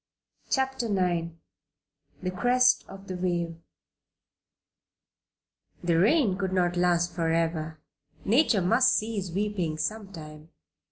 CHAPTER 0.49 0.87
IX 0.87 1.33
THE 2.23 2.31
CREST 2.31 2.85
OF 2.89 3.05
THE 3.05 3.15
WAVE 3.17 3.57
The 5.83 5.99
rain 5.99 6.39
could 6.39 6.53
not 6.53 6.75
last 6.75 7.13
forever; 7.13 7.79
Nature 8.25 8.63
must 8.63 8.97
cease 8.97 9.29
weeping 9.29 9.77
some 9.77 10.11
time. 10.11 10.49